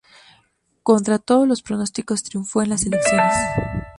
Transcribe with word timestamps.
Contra 0.81 1.19
todos 1.19 1.47
los 1.47 1.61
pronósticos, 1.61 2.23
triunfó 2.23 2.63
en 2.63 2.69
las 2.69 2.87
elecciones. 2.87 3.35